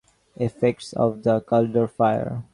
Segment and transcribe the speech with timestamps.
[0.37, 2.43] Effects of the Caldor Fire